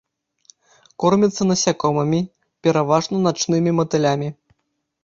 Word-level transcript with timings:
Кормяцца 1.03 1.43
насякомымі, 1.51 2.21
пераважна 2.67 3.25
начнымі 3.29 3.77
матылямі. 3.83 4.37